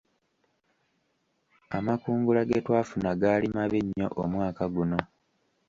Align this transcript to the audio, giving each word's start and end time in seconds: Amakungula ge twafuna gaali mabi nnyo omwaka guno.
Amakungula 1.77 2.41
ge 2.49 2.59
twafuna 2.65 3.09
gaali 3.21 3.47
mabi 3.55 3.79
nnyo 3.85 4.07
omwaka 4.23 4.63
guno. 4.73 4.99